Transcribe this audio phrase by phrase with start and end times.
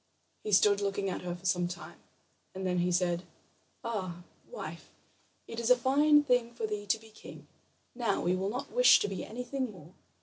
[0.43, 1.99] He stood looking at her for some time,
[2.55, 3.21] and then he said:
[3.83, 4.89] "Ah, wife,
[5.47, 7.45] it is a fine thing for thee to be king;
[7.93, 9.93] now we will not wish to be anything more."